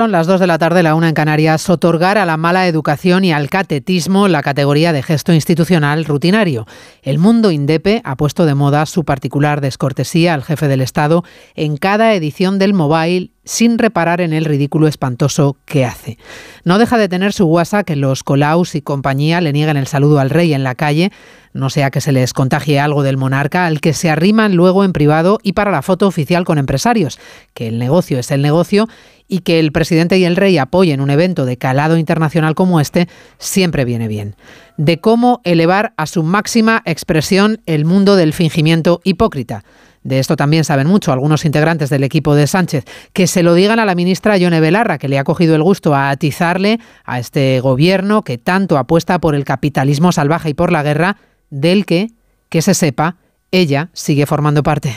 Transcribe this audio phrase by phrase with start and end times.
[0.00, 3.22] Son las 2 de la tarde, la una en Canarias, otorgar a la mala educación
[3.22, 6.66] y al catetismo la categoría de gesto institucional rutinario.
[7.02, 11.22] El mundo INDEPE ha puesto de moda su particular descortesía al jefe del Estado
[11.54, 16.16] en cada edición del Mobile sin reparar en el ridículo espantoso que hace.
[16.64, 20.18] No deja de tener su guasa que los Colaus y compañía le nieguen el saludo
[20.18, 21.10] al rey en la calle,
[21.52, 24.92] no sea que se les contagie algo del monarca, al que se arriman luego en
[24.92, 27.18] privado y para la foto oficial con empresarios,
[27.54, 28.88] que el negocio es el negocio
[29.30, 33.08] y que el presidente y el rey apoyen un evento de calado internacional como este
[33.38, 34.34] siempre viene bien.
[34.76, 39.64] De cómo elevar a su máxima expresión el mundo del fingimiento hipócrita.
[40.02, 42.84] De esto también saben mucho algunos integrantes del equipo de Sánchez.
[43.12, 45.94] Que se lo digan a la ministra Yone Belarra, que le ha cogido el gusto
[45.94, 50.82] a atizarle a este gobierno que tanto apuesta por el capitalismo salvaje y por la
[50.82, 51.18] guerra,
[51.50, 52.08] del que,
[52.48, 53.16] que se sepa,
[53.52, 54.96] ella sigue formando parte.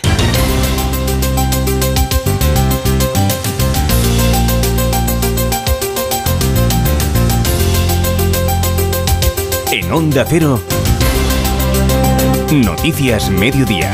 [9.93, 10.59] Onda Cero,
[12.51, 13.93] Noticias Mediodía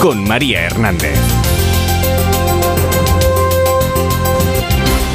[0.00, 1.18] con María Hernández.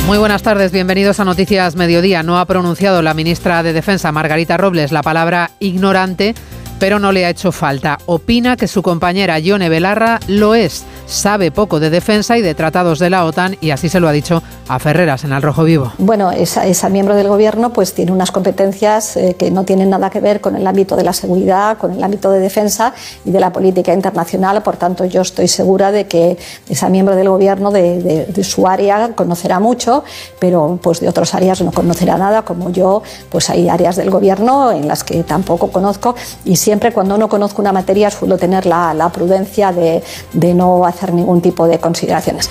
[0.08, 2.22] Muy buenas tardes, bienvenidos a Noticias Mediodía.
[2.22, 6.36] No ha pronunciado la ministra de Defensa, Margarita Robles, la palabra ignorante,
[6.82, 7.98] pero no le ha hecho falta.
[8.08, 13.00] Opina que su compañera Yone Belarra lo es sabe poco de defensa y de tratados
[13.00, 15.92] de la OTAN y así se lo ha dicho a Ferreras en el Rojo Vivo.
[15.98, 20.10] Bueno, esa, esa miembro del gobierno pues tiene unas competencias eh, que no tienen nada
[20.10, 22.94] que ver con el ámbito de la seguridad, con el ámbito de defensa
[23.26, 24.64] y de la política internacional.
[24.64, 26.38] Por tanto, yo estoy segura de que
[26.70, 30.04] esa miembro del gobierno de, de, su área conocerá mucho,
[30.40, 34.72] pero pues de otras áreas no conocerá nada, como yo, pues hay áreas del gobierno
[34.72, 38.94] en las que tampoco conozco y siempre cuando no conozco una materia suelo tener la,
[38.94, 40.02] la prudencia de,
[40.34, 42.50] de no hacer ningún tipo de consideraciones.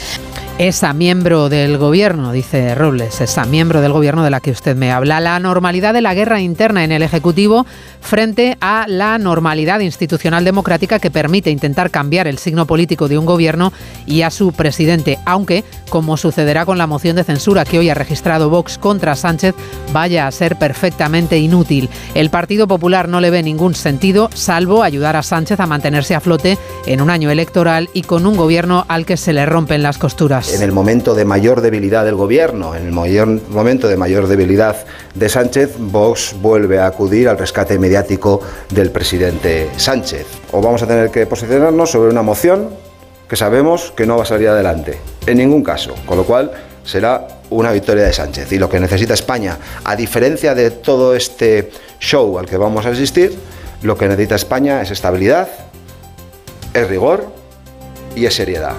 [0.60, 4.92] Esa miembro del gobierno, dice Robles, esa miembro del gobierno de la que usted me
[4.92, 7.64] habla, la normalidad de la guerra interna en el Ejecutivo
[8.02, 13.24] frente a la normalidad institucional democrática que permite intentar cambiar el signo político de un
[13.24, 13.72] gobierno
[14.04, 17.94] y a su presidente, aunque, como sucederá con la moción de censura que hoy ha
[17.94, 19.54] registrado Vox contra Sánchez,
[19.94, 21.88] vaya a ser perfectamente inútil.
[22.14, 26.20] El Partido Popular no le ve ningún sentido, salvo ayudar a Sánchez a mantenerse a
[26.20, 29.96] flote en un año electoral y con un gobierno al que se le rompen las
[29.96, 34.26] costuras en el momento de mayor debilidad del gobierno, en el mayor momento de mayor
[34.26, 34.76] debilidad
[35.14, 38.40] de Sánchez, Vox vuelve a acudir al rescate mediático
[38.70, 40.26] del presidente Sánchez.
[40.52, 42.70] O vamos a tener que posicionarnos sobre una moción
[43.28, 46.50] que sabemos que no va a salir adelante, en ningún caso, con lo cual
[46.84, 48.50] será una victoria de Sánchez.
[48.52, 52.90] Y lo que necesita España, a diferencia de todo este show al que vamos a
[52.90, 53.38] asistir,
[53.82, 55.48] lo que necesita España es estabilidad,
[56.74, 57.26] es rigor
[58.16, 58.74] y es seriedad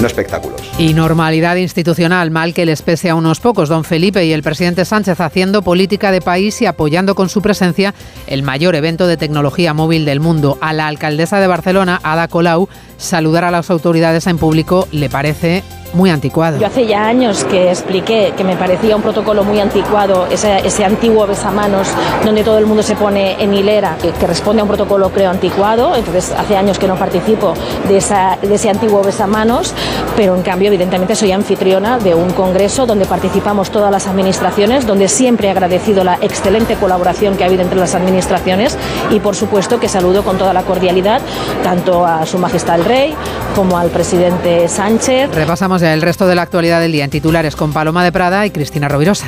[0.00, 0.60] no espectáculos.
[0.78, 3.68] Y normalidad institucional, mal que les pese a unos pocos.
[3.68, 7.94] Don Felipe y el presidente Sánchez haciendo política de país y apoyando con su presencia
[8.26, 10.58] el mayor evento de tecnología móvil del mundo.
[10.60, 15.62] A la alcaldesa de Barcelona, Ada Colau, saludar a las autoridades en público le parece
[15.92, 16.58] muy anticuado.
[16.58, 20.84] Yo hace ya años que expliqué que me parecía un protocolo muy anticuado, ese, ese
[20.84, 21.88] antiguo besamanos
[22.24, 25.30] donde todo el mundo se pone en hilera, que, que, responde a un protocolo creo
[25.30, 27.54] anticuado, entonces hace años que no participo
[27.88, 29.74] de, esa, de ese antiguo besamanos,
[30.16, 35.08] pero en cambio evidentemente soy anfitriona de un congreso donde participamos todas las administraciones, donde
[35.08, 38.76] siempre he agradecido la excelente colaboración que ha habido entre las administraciones
[39.10, 41.20] y por supuesto que saludo con toda la cordialidad
[41.62, 43.14] tanto a Su Majestad el Rey
[43.54, 45.30] como al presidente Sánchez.
[45.34, 48.50] Repasamos el resto de la actualidad del día en titulares con Paloma de Prada y
[48.50, 49.26] Cristina Rovirosa.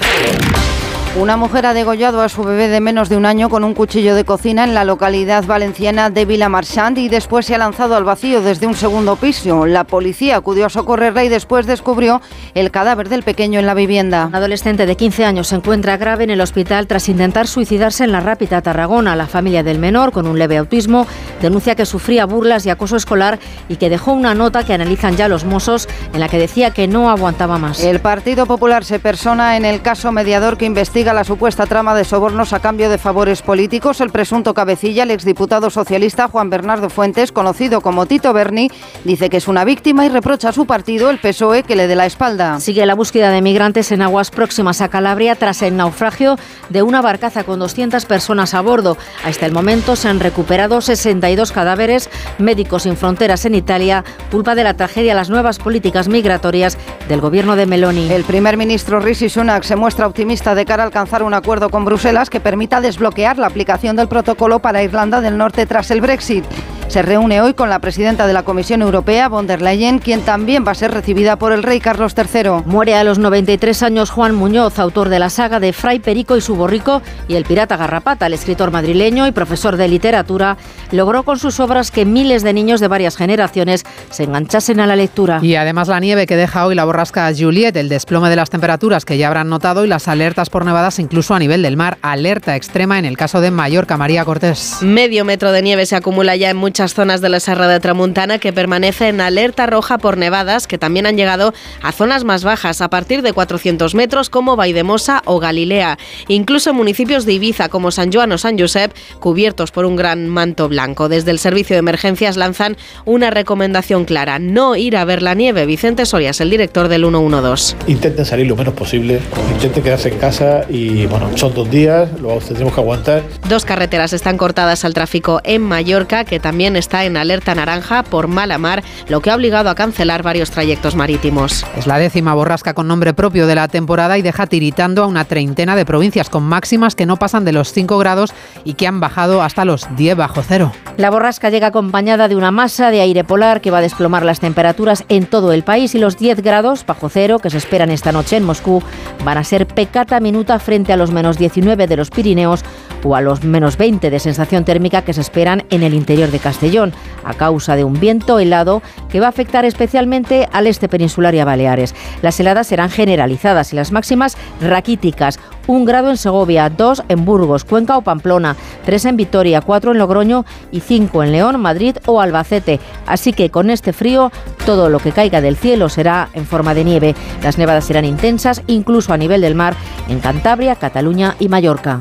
[1.14, 4.14] Una mujer ha degollado a su bebé de menos de un año con un cuchillo
[4.14, 8.40] de cocina en la localidad valenciana de Villamarchand y después se ha lanzado al vacío
[8.40, 9.66] desde un segundo piso.
[9.66, 12.22] La policía acudió a socorrerla y después descubrió
[12.54, 14.24] el cadáver del pequeño en la vivienda.
[14.24, 18.12] Un adolescente de 15 años se encuentra grave en el hospital tras intentar suicidarse en
[18.12, 19.14] la Rápida Tarragona.
[19.14, 21.06] La familia del menor, con un leve autismo,
[21.42, 25.28] denuncia que sufría burlas y acoso escolar y que dejó una nota que analizan ya
[25.28, 27.84] los mozos en la que decía que no aguantaba más.
[27.84, 32.04] El Partido Popular se persona en el caso mediador que investiga la supuesta trama de
[32.04, 34.00] sobornos a cambio de favores políticos.
[34.00, 38.70] El presunto cabecilla, el exdiputado socialista Juan Bernardo Fuentes, conocido como Tito Berni,
[39.02, 41.96] dice que es una víctima y reprocha a su partido, el PSOE, que le dé
[41.96, 42.60] la espalda.
[42.60, 46.36] Sigue la búsqueda de migrantes en aguas próximas a Calabria tras el naufragio
[46.68, 48.96] de una barcaza con 200 personas a bordo.
[49.24, 52.10] Hasta el momento se han recuperado 62 cadáveres.
[52.38, 56.78] Médicos sin Fronteras en Italia culpa de la tragedia las nuevas políticas migratorias
[57.08, 58.12] del gobierno de Meloni.
[58.12, 61.86] El primer ministro Rishi Sunak se muestra optimista de cara al alcanzar un acuerdo con
[61.86, 66.44] Bruselas que permita desbloquear la aplicación del protocolo para Irlanda del Norte tras el Brexit.
[66.92, 70.62] Se reúne hoy con la presidenta de la Comisión Europea, von der Leyen, quien también
[70.66, 72.66] va a ser recibida por el rey Carlos III.
[72.66, 76.42] Muere a los 93 años Juan Muñoz, autor de la saga de Fray Perico y
[76.42, 78.26] su borrico y El pirata Garrapata.
[78.26, 80.58] El escritor madrileño y profesor de literatura
[80.90, 84.94] logró con sus obras que miles de niños de varias generaciones se enganchasen a la
[84.94, 85.38] lectura.
[85.40, 89.06] Y además la nieve que deja hoy la borrasca Juliet, el desplome de las temperaturas
[89.06, 91.96] que ya habrán notado y las alertas por nevadas incluso a nivel del mar.
[92.02, 93.96] Alerta extrema en el caso de Mallorca.
[93.96, 94.82] María Cortés.
[94.82, 98.38] Medio metro de nieve se acumula ya en muchas zonas de la Serra de Tramuntana
[98.38, 102.80] que permanece en alerta roja por nevadas que también han llegado a zonas más bajas
[102.80, 105.98] a partir de 400 metros como Vaidemosa o Galilea.
[106.28, 110.68] Incluso municipios de Ibiza como San Joan o San Josep cubiertos por un gran manto
[110.68, 111.08] blanco.
[111.08, 115.66] Desde el servicio de emergencias lanzan una recomendación clara, no ir a ver la nieve.
[115.66, 117.76] Vicente Sorias, el director del 112.
[117.86, 119.20] Intenten salir lo menos posible,
[119.52, 123.22] intenten quedarse en casa y bueno, son dos días, luego tendremos que aguantar.
[123.48, 128.28] Dos carreteras están cortadas al tráfico en Mallorca, que también está en alerta naranja por
[128.28, 131.66] mala mar, lo que ha obligado a cancelar varios trayectos marítimos.
[131.76, 135.24] Es la décima borrasca con nombre propio de la temporada y deja tiritando a una
[135.24, 138.32] treintena de provincias con máximas que no pasan de los 5 grados
[138.64, 140.72] y que han bajado hasta los 10 bajo cero.
[140.96, 144.40] La borrasca llega acompañada de una masa de aire polar que va a desplomar las
[144.40, 148.12] temperaturas en todo el país y los 10 grados bajo cero que se esperan esta
[148.12, 148.82] noche en Moscú
[149.24, 152.62] van a ser pecata minuta frente a los menos 19 de los Pirineos
[153.04, 156.38] o a los menos 20 de sensación térmica que se esperan en el interior de
[156.52, 156.92] Castellón,
[157.24, 161.40] a causa de un viento helado que va a afectar especialmente al este peninsular y
[161.40, 161.94] a Baleares.
[162.20, 165.40] Las heladas serán generalizadas y las máximas raquíticas.
[165.66, 169.98] Un grado en Segovia, dos en Burgos, Cuenca o Pamplona, tres en Vitoria, cuatro en
[169.98, 172.80] Logroño y cinco en León, Madrid o Albacete.
[173.06, 174.30] Así que con este frío,
[174.66, 177.14] todo lo que caiga del cielo será en forma de nieve.
[177.42, 179.74] Las nevadas serán intensas, incluso a nivel del mar,
[180.08, 182.00] en Cantabria, Cataluña y Mallorca.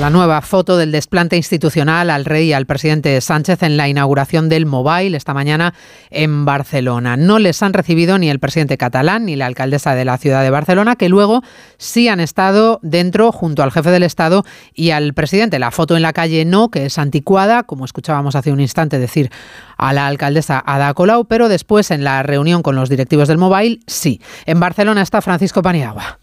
[0.00, 4.48] La nueva foto del desplante institucional al rey y al presidente Sánchez en la inauguración
[4.48, 5.72] del Mobile esta mañana
[6.10, 7.16] en Barcelona.
[7.16, 10.50] No les han recibido ni el presidente catalán ni la alcaldesa de la ciudad de
[10.50, 11.42] Barcelona, que luego
[11.78, 14.44] sí han estado dentro junto al jefe del Estado
[14.74, 15.60] y al presidente.
[15.60, 19.30] La foto en la calle no, que es anticuada, como escuchábamos hace un instante decir
[19.76, 23.78] a la alcaldesa Ada Colau, pero después en la reunión con los directivos del Mobile
[23.86, 24.20] sí.
[24.44, 26.18] En Barcelona está Francisco Paniagua.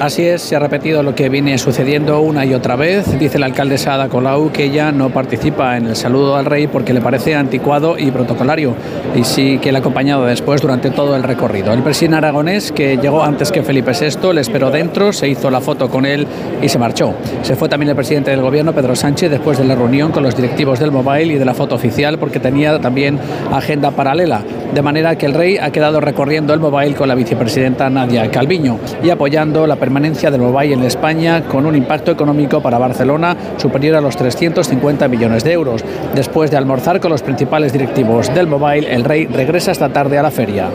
[0.00, 3.18] Así es, se ha repetido lo que viene sucediendo una y otra vez.
[3.18, 6.92] Dice la alcaldesa Ada Colau que ella no participa en el saludo al rey porque
[6.92, 8.74] le parece anticuado y protocolario
[9.14, 11.72] y sí que le ha acompañado después durante todo el recorrido.
[11.72, 15.60] El presidente aragonés, que llegó antes que Felipe VI, le esperó dentro, se hizo la
[15.60, 16.26] foto con él
[16.60, 17.14] y se marchó.
[17.42, 20.36] Se fue también el presidente del gobierno, Pedro Sánchez, después de la reunión con los
[20.36, 23.18] directivos del Mobile y de la foto oficial porque tenía también
[23.52, 24.42] agenda paralela.
[24.74, 28.78] De manera que el rey ha quedado recorriendo el Mobile con la vicepresidenta Nadia Calviño
[29.02, 34.00] y apoyando permanencia del Mobile en España con un impacto económico para Barcelona superior a
[34.00, 35.84] los 350 millones de euros.
[36.14, 40.22] Después de almorzar con los principales directivos del Mobile, el rey regresa esta tarde a
[40.22, 40.70] la feria.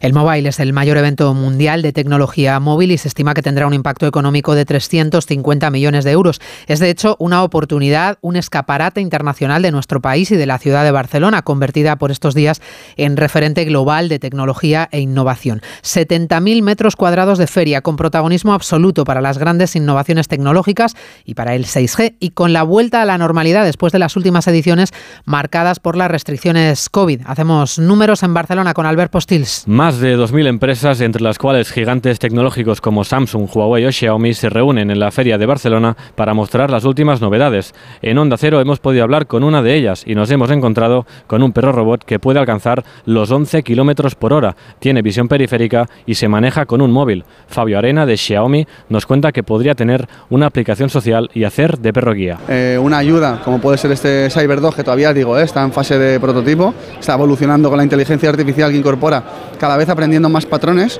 [0.00, 3.66] El Mobile es el mayor evento mundial de tecnología móvil y se estima que tendrá
[3.66, 6.40] un impacto económico de 350 millones de euros.
[6.68, 10.84] Es de hecho una oportunidad, un escaparate internacional de nuestro país y de la ciudad
[10.84, 12.62] de Barcelona, convertida por estos días
[12.96, 15.60] en referente global de tecnología e innovación.
[15.82, 21.54] 70.000 metros cuadrados de feria con protagonismo absoluto para las grandes innovaciones tecnológicas y para
[21.54, 24.94] el 6G y con la vuelta a la normalidad después de las últimas ediciones
[25.26, 27.20] marcadas por las restricciones COVID.
[27.26, 29.64] Hacemos números en Barcelona con Albert Postils.
[29.98, 34.90] De 2.000 empresas, entre las cuales gigantes tecnológicos como Samsung, Huawei o Xiaomi, se reúnen
[34.90, 37.74] en la Feria de Barcelona para mostrar las últimas novedades.
[38.02, 41.42] En Onda Cero hemos podido hablar con una de ellas y nos hemos encontrado con
[41.42, 46.14] un perro robot que puede alcanzar los 11 kilómetros por hora, tiene visión periférica y
[46.14, 47.24] se maneja con un móvil.
[47.48, 51.92] Fabio Arena de Xiaomi nos cuenta que podría tener una aplicación social y hacer de
[51.92, 52.38] perro guía.
[52.48, 55.98] Eh, una ayuda, como puede ser este CyberDog, que todavía digo, eh, está en fase
[55.98, 60.98] de prototipo, está evolucionando con la inteligencia artificial que incorpora cada vez aprendiendo más patrones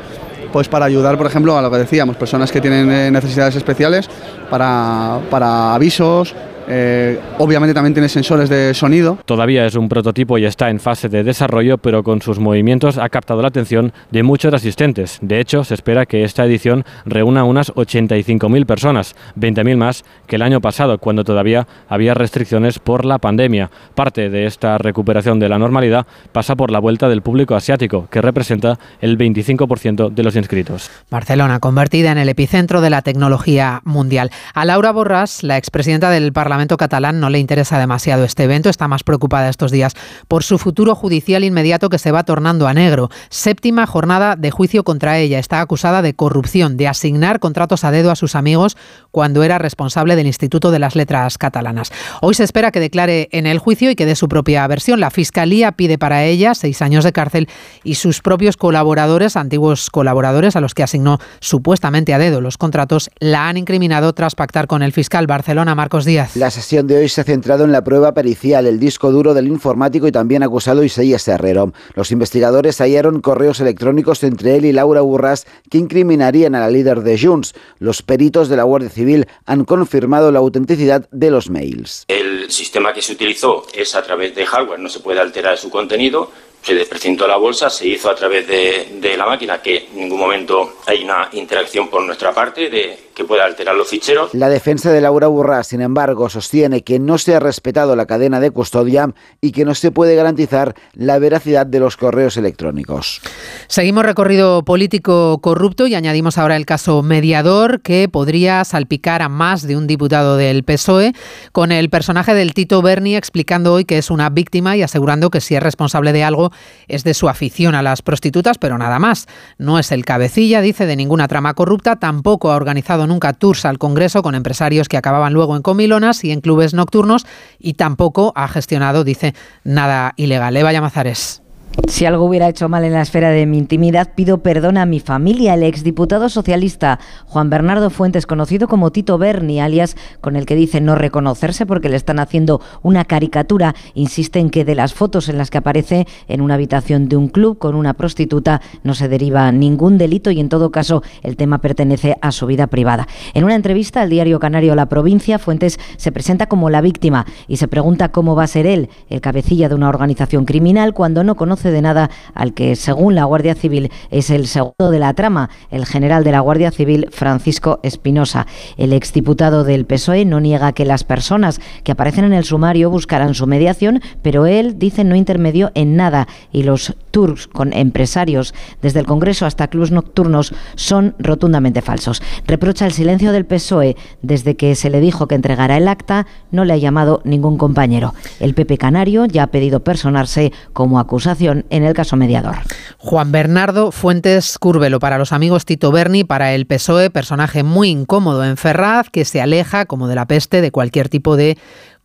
[0.53, 4.09] pues para ayudar, por ejemplo, a lo que decíamos, personas que tienen eh, necesidades especiales,
[4.51, 6.35] para, para avisos,
[6.73, 9.19] eh, obviamente también tiene sensores de sonido.
[9.25, 13.09] Todavía es un prototipo y está en fase de desarrollo, pero con sus movimientos ha
[13.09, 15.19] captado la atención de muchos asistentes.
[15.21, 20.43] De hecho, se espera que esta edición reúna unas 85.000 personas, 20.000 más que el
[20.43, 23.71] año pasado, cuando todavía había restricciones por la pandemia.
[23.97, 28.23] Parte de esta recuperación de la normalidad pasa por la vuelta del público asiático, que
[28.23, 30.89] representa el 25% de los inscritos.
[31.11, 34.31] Barcelona, convertida en el epicentro de la tecnología mundial.
[34.55, 38.89] A Laura Borràs, la expresidenta del Parlamento catalán no le interesa demasiado este evento, está
[38.89, 39.95] más preocupada estos días
[40.29, 43.11] por su futuro judicial inmediato que se va tornando a negro.
[43.29, 45.39] Séptima jornada de juicio contra ella.
[45.39, 48.77] Está acusada de corrupción, de asignar contratos a dedo a sus amigos
[49.11, 51.93] cuando era responsable del Instituto de las Letras Catalanas.
[52.21, 55.01] Hoy se espera que declare en el juicio y que dé su propia versión.
[55.01, 57.49] La Fiscalía pide para ella seis años de cárcel
[57.85, 63.11] y sus propios colaboradores, antiguos colaboradores a los que asignó supuestamente a dedo los contratos,
[63.19, 66.33] la han incriminado tras pactar con el fiscal Barcelona Marcos Díaz.
[66.51, 70.07] Sesión de hoy se ha centrado en la prueba pericial, el disco duro del informático
[70.07, 71.73] y también acusado Isaías Herrero.
[71.95, 77.01] Los investigadores hallaron correos electrónicos entre él y Laura Burras que incriminarían a la líder
[77.01, 77.55] de Junts.
[77.79, 82.05] Los peritos de la Guardia Civil han confirmado la autenticidad de los mails.
[82.09, 85.71] El sistema que se utilizó es a través de hardware, no se puede alterar su
[85.71, 86.31] contenido
[86.63, 90.21] se desprecintó la bolsa, se hizo a través de, de, la máquina, que en ningún
[90.21, 94.33] momento hay una interacción por nuestra parte de que pueda alterar los ficheros.
[94.33, 98.41] La defensa de Laura Burra, sin embargo, sostiene que no se ha respetado la cadena
[98.41, 99.13] de custodia
[99.43, 103.21] y que no se puede garantizar la veracidad de los correos electrónicos.
[103.67, 109.67] Seguimos recorrido político corrupto y añadimos ahora el caso mediador que podría salpicar a más
[109.67, 111.13] de un diputado del PSOE,
[111.53, 115.43] con el personaje del Tito Berni explicando hoy que es una víctima y asegurando que
[115.43, 116.53] si es responsable de algo
[116.89, 119.27] es de su afición a las prostitutas, pero nada más.
[119.59, 123.77] No es el cabecilla, dice, de ninguna trama corrupta, tampoco ha organizado nunca tours al
[123.79, 127.27] Congreso con empresarios que acababan luego en comilonas y en clubes nocturnos
[127.59, 130.57] y tampoco ha gestionado, dice, nada ilegal.
[130.57, 131.43] Eva Llamazares.
[131.87, 134.99] Si algo hubiera hecho mal en la esfera de mi intimidad, pido perdón a mi
[134.99, 135.55] familia.
[135.55, 140.81] El exdiputado socialista Juan Bernardo Fuentes, conocido como Tito Berni, alias con el que dice
[140.81, 145.39] no reconocerse porque le están haciendo una caricatura, insiste en que de las fotos en
[145.39, 149.51] las que aparece en una habitación de un club con una prostituta no se deriva
[149.53, 153.07] ningún delito y en todo caso el tema pertenece a su vida privada.
[153.33, 157.59] En una entrevista al diario canario La Provincia, Fuentes se presenta como la víctima y
[157.59, 161.37] se pregunta cómo va a ser él, el cabecilla de una organización criminal, cuando no
[161.37, 165.51] conoce de nada al que, según la Guardia Civil, es el segundo de la trama,
[165.71, 168.47] el general de la Guardia Civil, Francisco Espinosa.
[168.79, 173.35] El exdiputado del PSOE no niega que las personas que aparecen en el sumario buscarán
[173.35, 179.01] su mediación, pero él dice no intermedio en nada y los tours con empresarios desde
[179.01, 182.23] el Congreso hasta clubs nocturnos son rotundamente falsos.
[182.47, 186.65] Reprocha el silencio del PSOE desde que se le dijo que entregara el acta, no
[186.65, 188.15] le ha llamado ningún compañero.
[188.39, 192.57] El PP Canario ya ha pedido personarse como acusación en el caso mediador.
[192.99, 198.45] Juan Bernardo Fuentes Curvelo para los amigos Tito Berni, para el PSOE, personaje muy incómodo
[198.45, 201.59] en Ferraz, que se aleja como de la peste de cualquier tipo de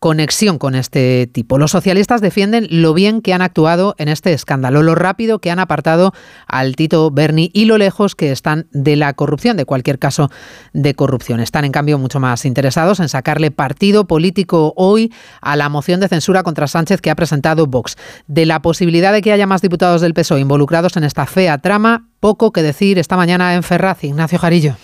[0.06, 1.58] conexión con este tipo.
[1.58, 5.58] Los socialistas defienden lo bien que han actuado en este escándalo, lo rápido que han
[5.58, 6.14] apartado
[6.46, 10.30] al Tito Berni y lo lejos que están de la corrupción, de cualquier caso
[10.74, 11.40] de corrupción.
[11.40, 16.08] Están, en cambio, mucho más interesados en sacarle partido político hoy a la moción de
[16.08, 17.98] censura contra Sánchez que ha presentado Vox.
[18.28, 22.10] De la posibilidad de que haya más diputados del PSOE involucrados en esta fea trama,
[22.20, 24.04] poco que decir esta mañana en Ferraz.
[24.04, 24.76] Ignacio Jarillo.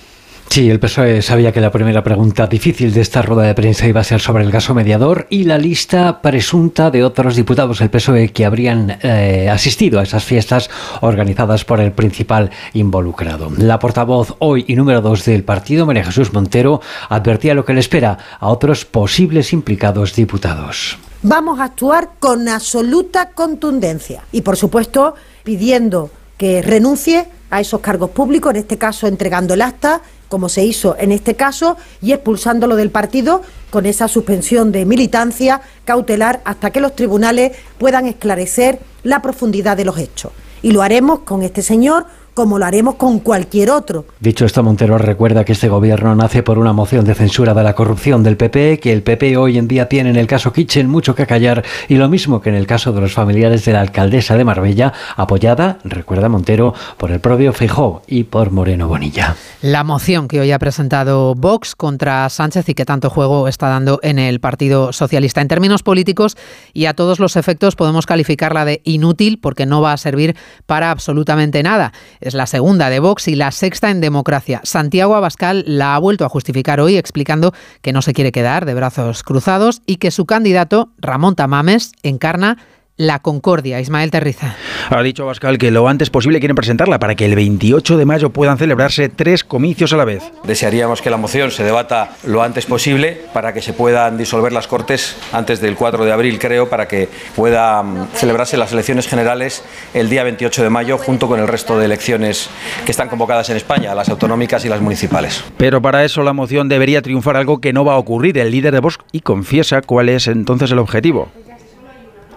[0.52, 4.02] Sí, el PSOE sabía que la primera pregunta difícil de esta rueda de prensa iba
[4.02, 8.34] a ser sobre el caso mediador y la lista presunta de otros diputados del PSOE
[8.34, 13.50] que habrían eh, asistido a esas fiestas organizadas por el principal involucrado.
[13.60, 17.80] La portavoz hoy y número dos del partido, María Jesús Montero, advertía lo que le
[17.80, 20.98] espera a otros posibles implicados diputados.
[21.24, 25.16] Vamos a actuar con absoluta contundencia y, por supuesto,
[25.46, 26.12] pidiendo
[26.42, 30.96] que renuncie a esos cargos públicos, en este caso entregando el acta como se hizo
[30.98, 36.80] en este caso, y expulsándolo del partido con esa suspensión de militancia cautelar hasta que
[36.80, 40.32] los tribunales puedan esclarecer la profundidad de los hechos.
[40.64, 44.06] Y lo haremos con este señor como lo haremos con cualquier otro.
[44.20, 47.74] Dicho esto, Montero recuerda que este gobierno nace por una moción de censura de la
[47.74, 51.16] corrupción del PP, que el PP hoy en día tiene en el caso Kitchen mucho
[51.16, 54.38] que callar y lo mismo que en el caso de los familiares de la alcaldesa
[54.38, 59.36] de Marbella, apoyada, recuerda Montero, por el propio Fijó y por Moreno Bonilla.
[59.62, 64.00] La moción que hoy ha presentado Vox contra Sánchez y que tanto juego está dando
[64.04, 65.42] en el Partido Socialista.
[65.42, 66.38] En términos políticos
[66.74, 70.36] y a todos los efectos podemos calificarla de inútil porque no va a servir
[70.66, 71.94] para absolutamente nada.
[72.22, 74.62] Es la segunda de Vox y la sexta en democracia.
[74.64, 78.74] Santiago Abascal la ha vuelto a justificar hoy explicando que no se quiere quedar de
[78.74, 82.58] brazos cruzados y que su candidato, Ramón Tamames, encarna
[83.02, 83.80] la concordia.
[83.80, 84.56] Ismael Terriza.
[84.90, 88.30] Ha dicho Abascal que lo antes posible quieren presentarla para que el 28 de mayo
[88.30, 90.24] puedan celebrarse tres comicios a la vez.
[90.44, 94.68] Desearíamos que la moción se debata lo antes posible para que se puedan disolver las
[94.68, 99.64] Cortes antes del 4 de abril, creo, para que puedan celebrarse las elecciones generales
[99.96, 102.50] el día 28 de mayo junto con el resto de elecciones
[102.86, 105.44] que están convocadas en España, las autonómicas y las municipales.
[105.58, 108.38] Pero para eso la moción debería triunfar algo que no va a ocurrir.
[108.38, 111.30] El líder de Vox y confiesa cuál es entonces el objetivo.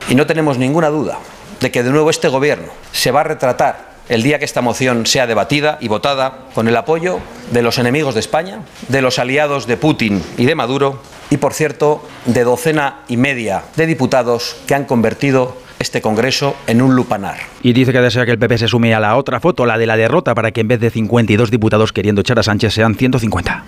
[0.09, 1.19] Y no tenemos ninguna duda
[1.61, 5.07] de que de nuevo este Gobierno se va a retratar el día que esta moción
[5.07, 7.21] sea debatida y votada con el apoyo
[7.53, 11.55] de los enemigos de España, de los aliados de Putin y de Maduro y, por
[11.55, 17.39] cierto, de docena y media de diputados que han convertido este Congreso en un lupanar.
[17.63, 19.87] Y dice que desea que el PP se sume a la otra foto, la de
[19.87, 23.65] la derrota, para que en vez de 52 diputados queriendo echar a Sánchez sean 150.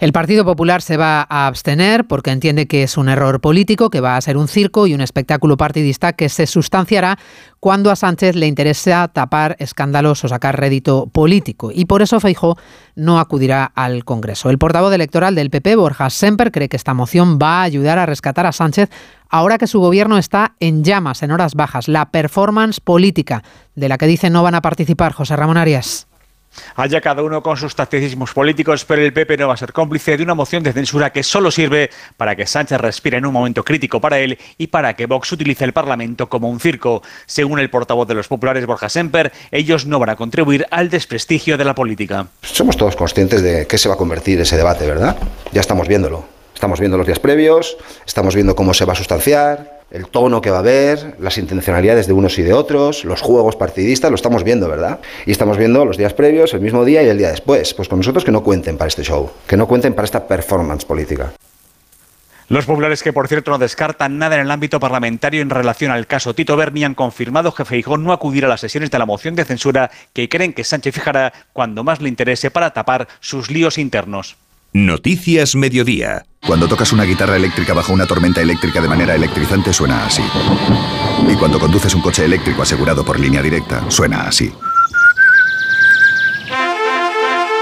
[0.00, 4.00] El Partido Popular se va a abstener porque entiende que es un error político, que
[4.00, 7.18] va a ser un circo y un espectáculo partidista que se sustanciará
[7.60, 11.70] cuando a Sánchez le interesa tapar escándalos o sacar rédito político.
[11.72, 12.58] Y por eso Feijó
[12.96, 14.50] no acudirá al Congreso.
[14.50, 18.06] El portavoz electoral del PP, Borja Semper, cree que esta moción va a ayudar a
[18.06, 18.90] rescatar a Sánchez
[19.30, 21.88] ahora que su gobierno está en llamas, en horas bajas.
[21.88, 23.42] La performance política
[23.74, 26.06] de la que dice no van a participar José Ramón Arias.
[26.76, 30.16] Haya cada uno con sus tacticismos políticos, pero el PP no va a ser cómplice
[30.16, 33.64] de una moción de censura que solo sirve para que Sánchez respire en un momento
[33.64, 37.02] crítico para él y para que Vox utilice el Parlamento como un circo.
[37.26, 41.56] Según el portavoz de los populares, Borja Semper, ellos no van a contribuir al desprestigio
[41.56, 42.26] de la política.
[42.42, 45.16] Somos todos conscientes de qué se va a convertir ese debate, ¿verdad?
[45.52, 46.24] Ya estamos viéndolo.
[46.54, 50.50] Estamos viendo los días previos, estamos viendo cómo se va a sustanciar, el tono que
[50.50, 54.42] va a haber, las intencionalidades de unos y de otros, los juegos partidistas, lo estamos
[54.42, 54.98] viendo, ¿verdad?
[55.24, 57.74] Y estamos viendo los días previos, el mismo día y el día después.
[57.74, 60.84] Pues con nosotros que no cuenten para este show, que no cuenten para esta performance
[60.84, 61.32] política.
[62.48, 66.08] Los populares que, por cierto, no descartan nada en el ámbito parlamentario en relación al
[66.08, 69.36] caso Tito Berni han confirmado que Feijón no acudirá a las sesiones de la moción
[69.36, 73.78] de censura que creen que Sánchez fijará cuando más le interese para tapar sus líos
[73.78, 74.36] internos.
[74.76, 76.26] Noticias Mediodía.
[76.44, 80.22] Cuando tocas una guitarra eléctrica bajo una tormenta eléctrica de manera electrizante suena así.
[81.30, 84.52] Y cuando conduces un coche eléctrico asegurado por línea directa, suena así.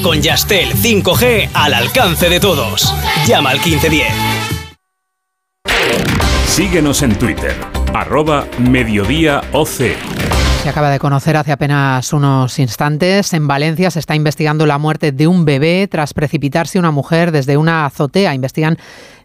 [0.00, 2.94] Ahora con Yastel 5G al alcance de todos.
[3.26, 4.06] Llama al 1510.
[6.46, 7.54] Síguenos en Twitter,
[7.94, 9.96] arroba Mediodía OC.
[10.62, 13.32] Se acaba de conocer hace apenas unos instantes.
[13.32, 17.56] En Valencia se está investigando la muerte de un bebé tras precipitarse una mujer desde
[17.56, 18.34] una azotea.
[18.34, 18.78] Investigan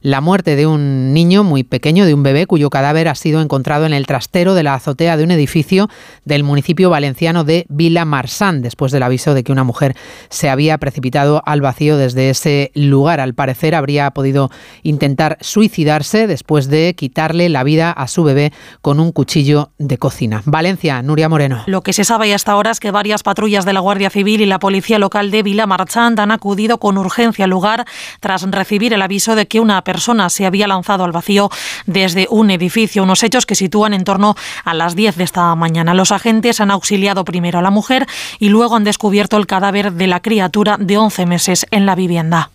[0.06, 3.88] la muerte de un niño muy pequeño, de un bebé, cuyo cadáver ha sido encontrado
[3.88, 5.89] en el trastero de la azotea de un edificio
[6.26, 9.96] del municipio valenciano de Vila Marsán, después del aviso de que una mujer
[10.30, 13.20] se había precipitado al vacío desde ese lugar.
[13.20, 14.52] Al parecer habría podido
[14.84, 20.44] intentar suicidarse después de quitarle la vida a su bebé con un cuchillo de cocina.
[20.46, 21.63] Valencia, Nuria Moreno.
[21.65, 24.46] Lo que se sabe hasta ahora es que varias patrullas de la Guardia Civil y
[24.46, 27.86] la Policía Local de Vila Marchand han acudido con urgencia al lugar
[28.20, 31.49] tras recibir el aviso de que una persona persona se había lanzado al vacío
[31.86, 35.93] desde un edificio, unos hechos que sitúan en torno a las 10 de esta mañana.
[35.93, 38.05] Los agentes han auxiliado primero a la mujer
[38.38, 42.49] y luego han descubierto el cadáver de la criatura de 11 meses en la vivienda.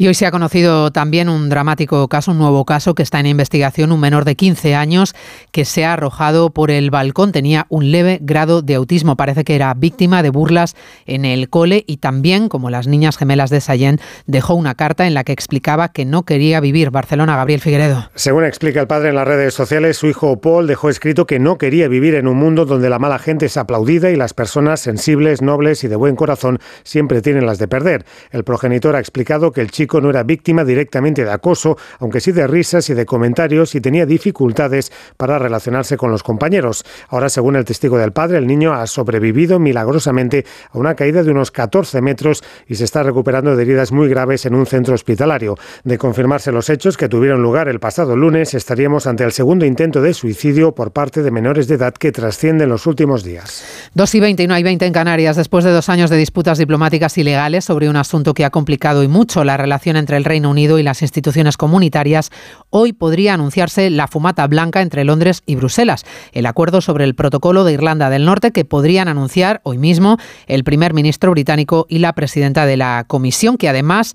[0.00, 3.26] Y hoy se ha conocido también un dramático caso, un nuevo caso que está en
[3.26, 5.12] investigación, un menor de 15 años
[5.50, 9.56] que se ha arrojado por el balcón, tenía un leve grado de autismo, parece que
[9.56, 13.98] era víctima de burlas en el cole y también, como las niñas gemelas de Sayen,
[14.26, 18.08] dejó una carta en la que explicaba que no quería vivir Barcelona, Gabriel Figueredo.
[18.14, 21.58] Según explica el padre en las redes sociales, su hijo Paul dejó escrito que no
[21.58, 25.42] quería vivir en un mundo donde la mala gente es aplaudida y las personas sensibles,
[25.42, 28.04] nobles y de buen corazón siempre tienen las de perder.
[28.30, 32.32] El progenitor ha explicado que el chico no era víctima directamente de acoso, aunque sí
[32.32, 36.84] de risas y de comentarios y tenía dificultades para relacionarse con los compañeros.
[37.08, 41.30] Ahora, según el testigo del padre, el niño ha sobrevivido milagrosamente a una caída de
[41.30, 45.56] unos 14 metros y se está recuperando de heridas muy graves en un centro hospitalario.
[45.84, 50.02] De confirmarse los hechos que tuvieron lugar el pasado lunes, estaríamos ante el segundo intento
[50.02, 53.64] de suicidio por parte de menores de edad que trasciende en los últimos días.
[53.94, 55.36] 2 y 20 y no hay 20 en Canarias.
[55.36, 59.08] Después de dos años de disputas diplomáticas ilegales sobre un asunto que ha complicado y
[59.08, 62.30] mucho la relación entre el Reino Unido y las instituciones comunitarias,
[62.70, 67.64] hoy podría anunciarse la fumata blanca entre Londres y Bruselas, el acuerdo sobre el protocolo
[67.64, 72.12] de Irlanda del Norte que podrían anunciar hoy mismo el primer ministro británico y la
[72.12, 74.14] presidenta de la Comisión, que además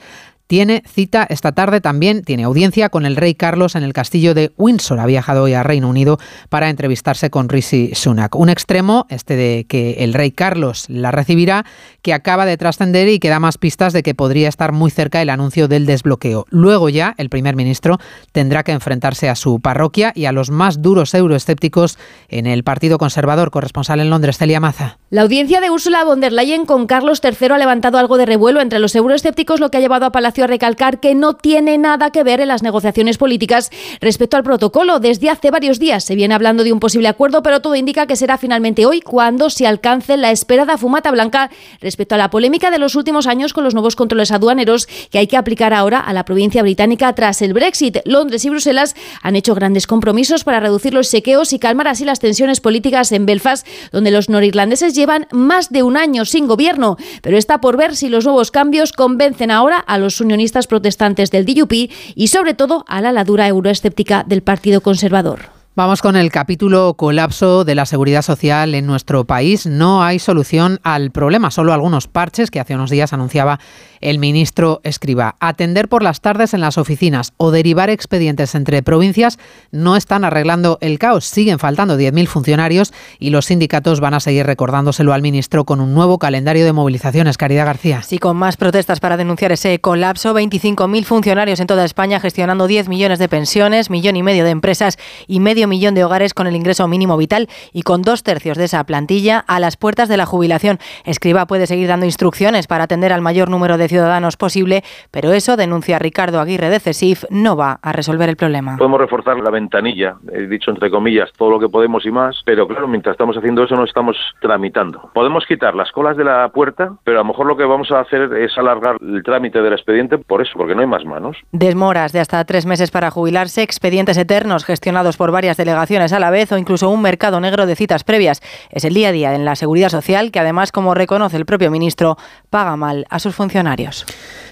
[0.53, 4.51] tiene cita esta tarde también, tiene audiencia con el rey Carlos en el castillo de
[4.55, 4.99] Windsor.
[4.99, 8.35] Ha viajado hoy a Reino Unido para entrevistarse con Rishi Sunak.
[8.35, 11.65] Un extremo, este de que el rey Carlos la recibirá,
[12.03, 15.23] que acaba de trascender y que da más pistas de que podría estar muy cerca
[15.23, 16.45] el anuncio del desbloqueo.
[16.51, 17.97] Luego ya el primer ministro
[18.31, 21.97] tendrá que enfrentarse a su parroquia y a los más duros euroescépticos
[22.29, 23.49] en el Partido Conservador.
[23.49, 24.99] Corresponsal en Londres, Celia Maza.
[25.09, 28.61] La audiencia de Ursula von der Leyen con Carlos III ha levantado algo de revuelo
[28.61, 32.11] entre los euroescépticos, lo que ha llevado a Palacio a recalcar que no tiene nada
[32.11, 33.69] que ver en las negociaciones políticas
[34.01, 34.99] respecto al protocolo.
[34.99, 38.15] Desde hace varios días se viene hablando de un posible acuerdo, pero todo indica que
[38.15, 41.49] será finalmente hoy cuando se alcance la esperada fumata blanca
[41.81, 45.27] respecto a la polémica de los últimos años con los nuevos controles aduaneros que hay
[45.27, 47.97] que aplicar ahora a la provincia británica tras el Brexit.
[48.05, 52.19] Londres y Bruselas han hecho grandes compromisos para reducir los sequeos y calmar así las
[52.19, 56.97] tensiones políticas en Belfast, donde los norirlandeses llevan más de un año sin gobierno.
[57.21, 61.45] Pero está por ver si los nuevos cambios convencen ahora a los unionistas protestantes del
[61.45, 65.63] DUP y sobre todo a la ladura euroescéptica del Partido Conservador.
[65.75, 69.65] Vamos con el capítulo colapso de la seguridad social en nuestro país.
[69.65, 73.59] No hay solución al problema, solo algunos parches que hace unos días anunciaba
[74.03, 75.35] el ministro Escriba.
[75.39, 79.39] Atender por las tardes en las oficinas o derivar expedientes entre provincias
[79.71, 81.25] no están arreglando el caos.
[81.25, 85.93] Siguen faltando 10.000 funcionarios y los sindicatos van a seguir recordándoselo al ministro con un
[85.93, 87.37] nuevo calendario de movilizaciones.
[87.37, 88.03] Caridad García.
[88.03, 90.33] Sí, con más protestas para denunciar ese colapso.
[90.33, 94.97] 25.000 funcionarios en toda España gestionando 10 millones de pensiones, millón y medio de empresas
[95.27, 98.65] y medio millón de hogares con el ingreso mínimo vital y con dos tercios de
[98.65, 100.79] esa plantilla a las puertas de la jubilación.
[101.05, 105.55] Escriba puede seguir dando instrucciones para atender al mayor número de ciudadanos posible, pero eso,
[105.55, 108.77] denuncia Ricardo Aguirre de CESIF, no va a resolver el problema.
[108.77, 112.67] Podemos reforzar la ventanilla, he dicho entre comillas, todo lo que podemos y más, pero
[112.67, 115.09] claro, mientras estamos haciendo eso no estamos tramitando.
[115.13, 117.99] Podemos quitar las colas de la puerta, pero a lo mejor lo que vamos a
[117.99, 121.37] hacer es alargar el trámite del expediente por eso, porque no hay más manos.
[121.51, 126.31] Desmoras de hasta tres meses para jubilarse, expedientes eternos gestionados por varias delegaciones a la
[126.31, 128.41] vez o incluso un mercado negro de citas previas.
[128.71, 131.71] Es el día a día en la seguridad social que además, como reconoce el propio
[131.71, 132.17] ministro,
[132.49, 133.82] paga mal a sus funcionarios.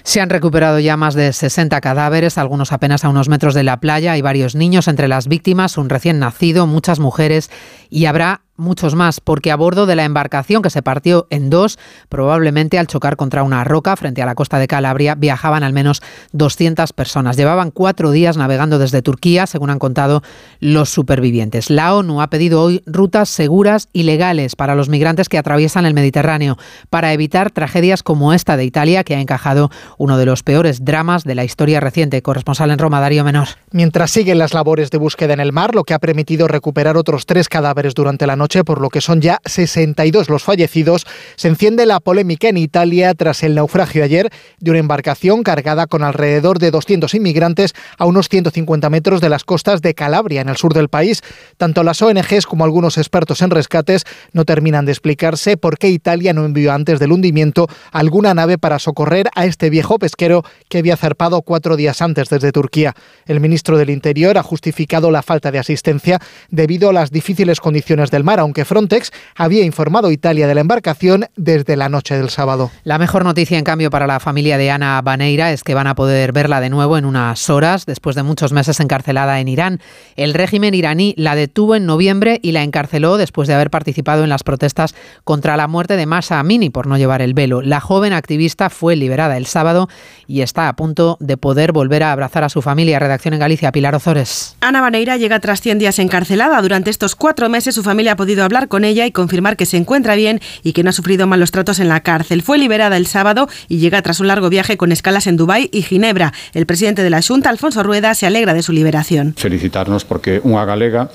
[0.04, 3.78] Se han recuperado ya más de 60 cadáveres, algunos apenas a unos metros de la
[3.78, 4.12] playa.
[4.12, 7.50] Hay varios niños entre las víctimas, un recién nacido, muchas mujeres
[7.88, 11.78] y habrá muchos más, porque a bordo de la embarcación que se partió en dos,
[12.08, 16.02] probablemente al chocar contra una roca frente a la costa de Calabria, viajaban al menos
[16.32, 17.36] 200 personas.
[17.36, 20.22] Llevaban cuatro días navegando desde Turquía, según han contado
[20.60, 21.70] los supervivientes.
[21.70, 25.94] La ONU ha pedido hoy rutas seguras y legales para los migrantes que atraviesan el
[25.94, 26.58] Mediterráneo,
[26.90, 31.24] para evitar tragedias como esta de Italia, que ha encajado uno de los peores dramas
[31.24, 32.22] de la historia reciente.
[32.22, 33.48] Corresponsal en Roma, Darío Menor.
[33.70, 37.26] Mientras siguen las labores de búsqueda en el mar, lo que ha permitido recuperar otros
[37.26, 41.86] tres cadáveres durante la noche, por lo que son ya 62 los fallecidos, se enciende
[41.86, 46.70] la polémica en Italia tras el naufragio ayer de una embarcación cargada con alrededor de
[46.70, 50.88] 200 inmigrantes a unos 150 metros de las costas de Calabria, en el sur del
[50.88, 51.22] país.
[51.56, 56.32] Tanto las ONGs como algunos expertos en rescates no terminan de explicarse por qué Italia
[56.32, 60.96] no envió antes del hundimiento alguna nave para socorrer a este viejo pesquero que había
[60.96, 62.94] zarpado cuatro días antes desde Turquía.
[63.26, 66.18] El ministro del Interior ha justificado la falta de asistencia
[66.50, 70.62] debido a las difíciles condiciones del mar, aunque Frontex había informado a Italia de la
[70.62, 72.70] embarcación desde la noche del sábado.
[72.84, 75.94] La mejor noticia, en cambio, para la familia de Ana Baneira es que van a
[75.94, 79.80] poder verla de nuevo en unas horas, después de muchos meses encarcelada en Irán.
[80.16, 84.30] El régimen iraní la detuvo en noviembre y la encarceló después de haber participado en
[84.30, 87.60] las protestas contra la muerte de Masa Amini por no llevar el velo.
[87.60, 89.88] La joven activista fue liberada el sábado
[90.26, 92.98] y está a punto de poder volver a abrazar a su familia.
[92.98, 94.56] Redacción en Galicia, Pilar Ozores.
[94.60, 96.60] Ana Baneira llega tras 100 días encarcelada.
[96.62, 100.40] Durante estos cuatro meses su familia hablar con ella y confirmar que se encuentra bien
[100.62, 102.42] y que no ha sufrido malos tratos en la cárcel.
[102.42, 105.82] Fue liberada el sábado y llega tras un largo viaje con escalas en Dubái y
[105.82, 106.32] Ginebra.
[106.54, 109.34] El presidente de la Junta, Alfonso Rueda, se alegra de su liberación.
[109.36, 111.10] Felicitarnos porque una galega,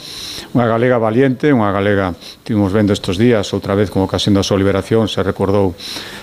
[0.54, 2.16] una galega valiente, una galega,
[2.48, 5.76] estuvimos viendo estos días, outra vez como ocasión da súa liberación, se recordou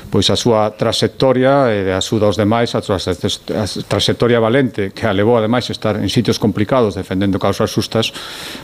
[0.09, 5.13] pois a súa trayectoria e a súa dos demais, a súa trayectoria valente que a
[5.13, 8.09] levou ademais estar en sitios complicados defendendo causas justas,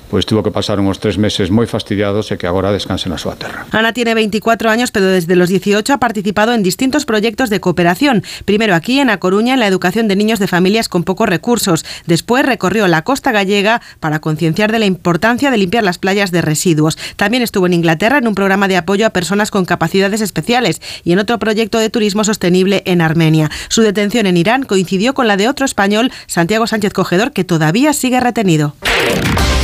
[0.09, 3.37] pois tuvo que pasar unos tres meses moi fastidiados e que agora descanse na súa
[3.37, 3.69] terra.
[3.77, 8.25] Ana tiene 24 años, pero desde los 18 ha participado en distintos proyectos de cooperación.
[8.49, 11.85] Primero aquí en A Coruña en la educación de niños de familias con pocos recursos.
[12.09, 16.41] Después recorrió la costa gallega para concienciar de la importancia de limpiar las playas de
[16.41, 16.97] residuos.
[17.21, 21.13] También estuvo en Inglaterra en un programa de apoyo a personas con capacidades especiales y
[21.13, 23.51] en otro proyecto de turismo sostenible en Armenia.
[23.69, 27.93] Su detención en Irán coincidió con la de otro español, Santiago Sánchez Cogedor, que todavía
[27.93, 28.77] sigue retenido.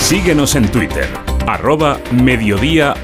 [0.01, 1.09] Síguenos en Twitter,
[1.47, 2.95] arroba mediodía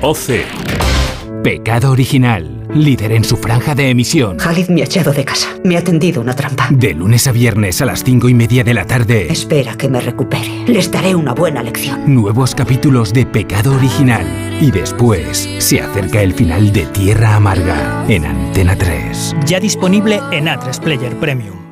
[1.42, 4.36] Pecado original líder en su franja de emisión.
[4.36, 5.48] Khalid me ha echado de casa.
[5.64, 6.68] Me ha tendido una trampa.
[6.70, 9.30] De lunes a viernes a las cinco y media de la tarde.
[9.30, 10.64] Espera que me recupere.
[10.66, 12.14] Les daré una buena lección.
[12.14, 14.26] Nuevos capítulos de Pecado Original.
[14.60, 19.36] Y después se acerca el final de Tierra Amarga en Antena 3.
[19.46, 21.71] Ya disponible en A3 Player Premium.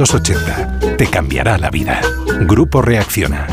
[0.97, 2.01] te cambiará la vida.
[2.47, 3.45] Grupo Reacciona.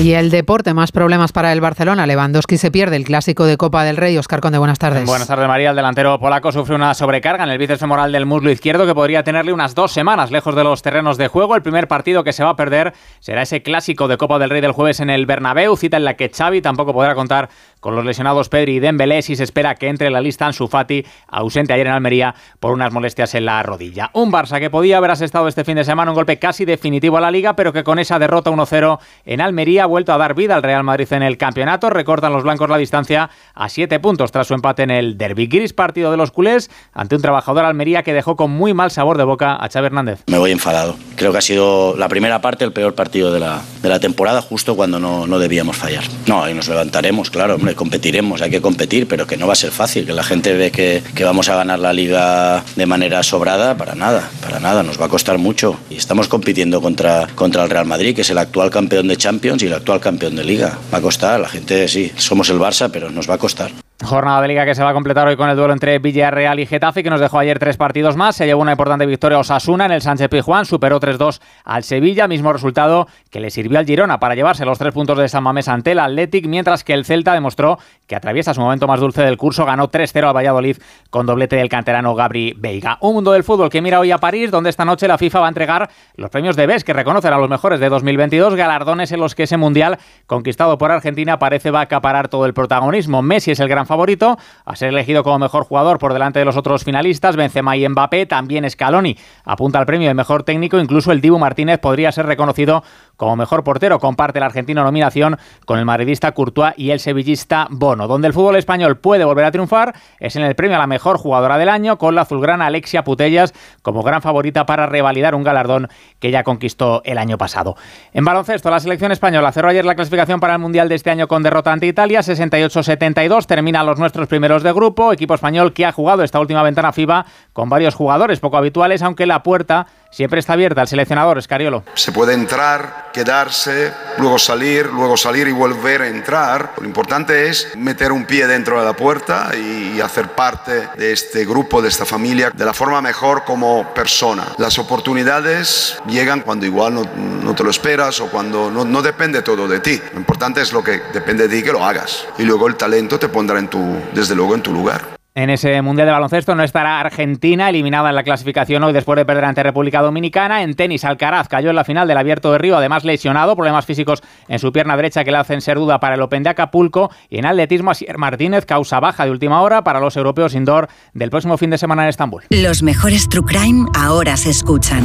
[0.00, 2.06] Y el deporte, más problemas para el Barcelona.
[2.06, 4.16] Lewandowski se pierde el clásico de Copa del Rey.
[4.16, 5.04] Oscar Conde, buenas tardes.
[5.06, 5.70] Buenas tardes, María.
[5.70, 9.24] El delantero polaco sufre una sobrecarga en el bíceps femoral del muslo izquierdo que podría
[9.24, 11.56] tenerle unas dos semanas lejos de los terrenos de juego.
[11.56, 14.60] El primer partido que se va a perder será ese clásico de Copa del Rey
[14.60, 17.48] del jueves en el Bernabéu, cita en la que Xavi tampoco podrá contar
[17.80, 20.68] con los lesionados Pedri y Dembélé si se espera que entre en la lista Ansu
[20.68, 24.10] Fati, ausente ayer en Almería por unas molestias en la rodilla.
[24.14, 27.20] Un Barça que podía haber asestado este fin de semana un golpe casi definitivo a
[27.20, 30.54] la Liga, pero que con esa derrota 1-0 en Almería ha vuelto a dar vida
[30.54, 31.90] al Real Madrid en el campeonato.
[31.90, 35.46] Recortan los blancos la distancia a 7 puntos tras su empate en el Derby.
[35.46, 39.18] Gris partido de los culés ante un trabajador Almería que dejó con muy mal sabor
[39.18, 40.22] de boca a Xavi Hernández.
[40.26, 40.96] Me voy enfadado.
[41.16, 44.42] Creo que ha sido la primera parte el peor partido de la, de la temporada,
[44.42, 46.04] justo cuando no, no debíamos fallar.
[46.26, 49.70] No, y nos levantaremos, claro, competiremos, hay que competir, pero que no va a ser
[49.70, 53.76] fácil, que la gente ve que, que vamos a ganar la liga de manera sobrada,
[53.76, 55.78] para nada, para nada, nos va a costar mucho.
[55.90, 59.62] Y estamos compitiendo contra, contra el Real Madrid, que es el actual campeón de Champions
[59.62, 60.78] y el actual campeón de liga.
[60.92, 63.70] Va a costar, la gente sí, somos el Barça, pero nos va a costar.
[64.04, 66.66] Jornada de liga que se va a completar hoy con el duelo entre Villarreal y
[66.66, 68.36] Getafe, que nos dejó ayer tres partidos más.
[68.36, 72.52] Se llevó una importante victoria Osasuna en el Sánchez Pizjuán, superó 3-2 al Sevilla, mismo
[72.52, 75.92] resultado que le sirvió al Girona para llevarse los tres puntos de San Mamés ante
[75.92, 79.64] el Athletic, mientras que el Celta demostró que atraviesa su momento más dulce del curso,
[79.64, 80.76] ganó 3-0 al Valladolid
[81.10, 82.98] con doblete del canterano Gabri Veiga.
[83.00, 85.46] Un mundo del fútbol que mira hoy a París, donde esta noche la FIFA va
[85.46, 89.18] a entregar los premios de BES, que reconocen a los mejores de 2022, galardones en
[89.18, 93.22] los que ese mundial conquistado por Argentina parece va a acaparar todo el protagonismo.
[93.22, 96.56] Messi es el gran favorito a ser elegido como mejor jugador por delante de los
[96.56, 99.16] otros finalistas, Benzema y Mbappé, también Scaloni.
[99.44, 102.84] Apunta al premio de mejor técnico, incluso el Dibu Martínez podría ser reconocido
[103.18, 108.06] como mejor portero, comparte el argentino nominación con el madridista Courtois y el sevillista Bono.
[108.06, 111.18] Donde el fútbol español puede volver a triunfar es en el premio a la mejor
[111.18, 113.52] jugadora del año con la azulgrana Alexia Putellas
[113.82, 115.88] como gran favorita para revalidar un galardón
[116.20, 117.76] que ya conquistó el año pasado.
[118.12, 121.26] En baloncesto, la selección española cerró ayer la clasificación para el Mundial de este año
[121.26, 125.92] con derrota ante Italia, 68-72, termina los nuestros primeros de grupo, equipo español que ha
[125.92, 130.54] jugado esta última ventana FIBA con varios jugadores poco habituales, aunque la puerta siempre está
[130.54, 131.84] abierta al seleccionador Escariolo.
[131.94, 136.72] Se puede entrar, quedarse, luego salir, luego salir y volver a entrar.
[136.80, 141.44] Lo importante es meter un pie dentro de la puerta y hacer parte de este
[141.44, 144.44] grupo, de esta familia, de la forma mejor como persona.
[144.58, 149.42] Las oportunidades llegan cuando igual no, no te lo esperas o cuando no, no, depende
[149.42, 150.00] todo de ti.
[150.12, 152.26] Lo importante es lo que depende de ti que lo hagas.
[152.38, 153.78] Y luego el talento te pondrá en tu,
[154.12, 155.17] desde luego en tu lugar.
[155.38, 159.24] En ese Mundial de Baloncesto no estará Argentina, eliminada en la clasificación hoy después de
[159.24, 160.64] perder ante República Dominicana.
[160.64, 164.20] En tenis, Alcaraz cayó en la final del Abierto de Río, además lesionado, problemas físicos
[164.48, 167.12] en su pierna derecha que le hacen ser duda para el Open de Acapulco.
[167.30, 171.30] Y en atletismo, Asier Martínez, causa baja de última hora para los europeos indoor del
[171.30, 172.42] próximo fin de semana en Estambul.
[172.50, 175.04] Los mejores True Crime ahora se escuchan.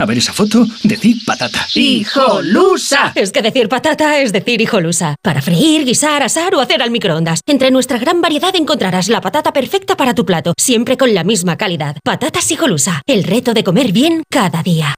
[0.00, 1.66] A ver esa foto, decir patata.
[1.74, 3.12] ¡Hijolusa!
[3.14, 5.14] Es que decir patata es decir hijolusa.
[5.22, 7.42] Para freír, guisar, asar o hacer al microondas.
[7.46, 11.58] Entre nuestra gran variedad encontrarás la patata perfecta para tu plato, siempre con la misma
[11.58, 11.98] calidad.
[12.02, 13.02] Patatas hijolusa.
[13.06, 14.94] El reto de comer bien cada día.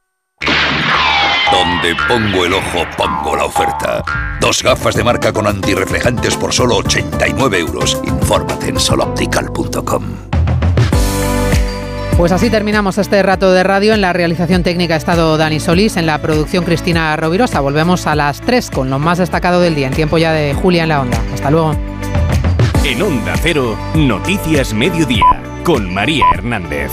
[1.50, 4.04] Donde pongo el ojo, pongo la oferta.
[4.40, 8.00] Dos gafas de marca con antirreflejantes por solo 89 euros.
[8.04, 10.04] Infórmate en soloptical.com.
[12.22, 13.94] Pues así terminamos este rato de radio.
[13.94, 17.58] En la realización técnica ha estado Dani Solís, en la producción Cristina Rovirosa.
[17.58, 20.84] Volvemos a las 3 con lo más destacado del día, en tiempo ya de Julia
[20.84, 21.20] en la Onda.
[21.34, 21.74] Hasta luego.
[22.84, 26.92] En Onda Cero, Noticias Mediodía, con María Hernández.